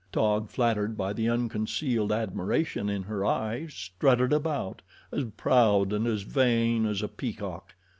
[0.11, 4.81] Taug, flattered by the unconcealed admiration in her eyes, strutted about,
[5.11, 7.75] as proud and as vain as a peacock.